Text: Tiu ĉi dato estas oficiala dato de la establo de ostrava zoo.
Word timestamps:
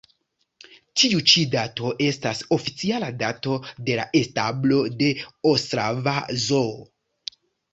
Tiu 1.01 1.19
ĉi 1.31 1.41
dato 1.55 1.91
estas 2.05 2.41
oficiala 2.57 3.11
dato 3.19 3.59
de 3.91 3.99
la 4.01 4.07
establo 4.23 4.81
de 5.03 5.13
ostrava 5.53 6.19
zoo. 6.49 6.77